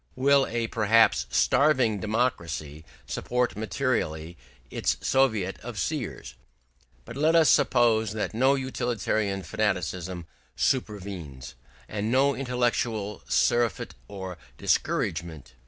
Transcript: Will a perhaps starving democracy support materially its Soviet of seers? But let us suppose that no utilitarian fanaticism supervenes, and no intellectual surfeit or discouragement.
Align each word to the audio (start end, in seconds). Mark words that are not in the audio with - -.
Will 0.15 0.47
a 0.47 0.65
perhaps 0.65 1.27
starving 1.29 1.99
democracy 1.99 2.83
support 3.05 3.55
materially 3.55 4.35
its 4.71 4.97
Soviet 4.99 5.59
of 5.59 5.77
seers? 5.77 6.33
But 7.05 7.15
let 7.15 7.35
us 7.35 7.51
suppose 7.51 8.13
that 8.13 8.33
no 8.33 8.55
utilitarian 8.55 9.43
fanaticism 9.43 10.25
supervenes, 10.55 11.53
and 11.87 12.11
no 12.11 12.33
intellectual 12.33 13.21
surfeit 13.29 13.93
or 14.07 14.39
discouragement. 14.57 15.53